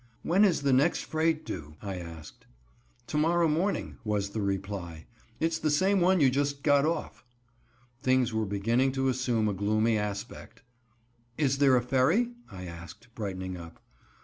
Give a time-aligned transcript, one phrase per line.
[0.23, 2.47] "When is the next freight due?" I asked.
[3.05, 5.05] "To morrow morning," was the reply,
[5.39, 7.23] "it's the same one you just got off."
[8.01, 10.63] Things were beginning to assume a gloomy aspect.
[11.37, 13.79] "Is there a ferry?" I asked, brightening up.